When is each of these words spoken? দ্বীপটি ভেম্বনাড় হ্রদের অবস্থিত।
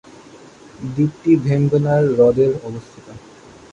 দ্বীপটি 0.87 1.31
ভেম্বনাড় 1.45 2.07
হ্রদের 2.11 2.51
অবস্থিত। 2.67 3.07